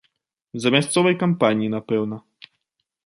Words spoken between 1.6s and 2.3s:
напэўна.